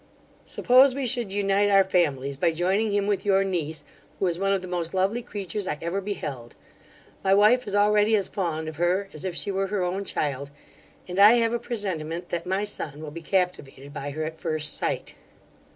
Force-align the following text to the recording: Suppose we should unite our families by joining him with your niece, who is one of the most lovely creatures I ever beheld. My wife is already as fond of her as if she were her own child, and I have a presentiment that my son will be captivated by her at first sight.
Suppose 0.47 0.95
we 0.95 1.05
should 1.05 1.31
unite 1.31 1.69
our 1.69 1.83
families 1.83 2.35
by 2.35 2.49
joining 2.53 2.91
him 2.91 3.05
with 3.05 3.23
your 3.23 3.43
niece, 3.43 3.85
who 4.17 4.25
is 4.25 4.39
one 4.39 4.51
of 4.51 4.63
the 4.63 4.67
most 4.67 4.95
lovely 4.95 5.21
creatures 5.21 5.67
I 5.67 5.77
ever 5.79 6.01
beheld. 6.01 6.55
My 7.23 7.35
wife 7.35 7.67
is 7.67 7.75
already 7.75 8.15
as 8.15 8.27
fond 8.27 8.67
of 8.67 8.77
her 8.77 9.09
as 9.13 9.25
if 9.25 9.35
she 9.35 9.51
were 9.51 9.67
her 9.67 9.83
own 9.83 10.03
child, 10.03 10.49
and 11.07 11.19
I 11.19 11.33
have 11.33 11.53
a 11.53 11.59
presentiment 11.59 12.29
that 12.29 12.47
my 12.47 12.63
son 12.63 13.03
will 13.03 13.11
be 13.11 13.21
captivated 13.21 13.93
by 13.93 14.09
her 14.09 14.23
at 14.23 14.39
first 14.41 14.75
sight. 14.75 15.13